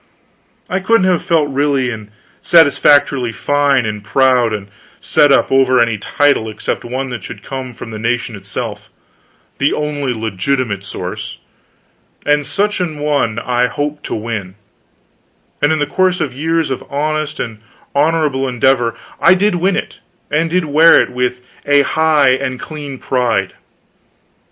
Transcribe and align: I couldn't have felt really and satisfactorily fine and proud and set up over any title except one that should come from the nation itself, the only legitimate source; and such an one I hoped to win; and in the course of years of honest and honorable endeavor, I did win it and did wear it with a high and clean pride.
I 0.67 0.79
couldn't 0.79 1.05
have 1.05 1.21
felt 1.21 1.49
really 1.51 1.91
and 1.91 2.09
satisfactorily 2.41 3.31
fine 3.31 3.85
and 3.85 4.03
proud 4.03 4.51
and 4.51 4.67
set 4.99 5.31
up 5.31 5.51
over 5.51 5.79
any 5.79 5.99
title 5.99 6.49
except 6.49 6.83
one 6.83 7.11
that 7.11 7.23
should 7.23 7.43
come 7.43 7.71
from 7.75 7.91
the 7.91 7.99
nation 7.99 8.35
itself, 8.35 8.89
the 9.59 9.73
only 9.73 10.11
legitimate 10.11 10.83
source; 10.83 11.37
and 12.25 12.47
such 12.47 12.79
an 12.79 12.97
one 12.97 13.37
I 13.37 13.67
hoped 13.67 14.03
to 14.05 14.15
win; 14.15 14.55
and 15.61 15.71
in 15.71 15.77
the 15.77 15.85
course 15.85 16.19
of 16.19 16.33
years 16.33 16.71
of 16.71 16.83
honest 16.89 17.39
and 17.39 17.59
honorable 17.93 18.47
endeavor, 18.47 18.95
I 19.19 19.35
did 19.35 19.53
win 19.53 19.75
it 19.75 19.99
and 20.31 20.49
did 20.49 20.65
wear 20.65 20.99
it 20.99 21.11
with 21.11 21.45
a 21.63 21.83
high 21.83 22.29
and 22.31 22.59
clean 22.59 22.97
pride. 22.97 23.53